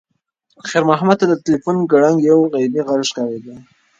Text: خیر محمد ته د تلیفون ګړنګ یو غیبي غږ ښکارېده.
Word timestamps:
خیر 0.69 0.83
محمد 0.89 1.15
ته 1.19 1.25
د 1.27 1.33
تلیفون 1.43 1.75
ګړنګ 1.91 2.17
یو 2.29 2.39
غیبي 2.53 2.81
غږ 2.87 3.01
ښکارېده. 3.09 3.55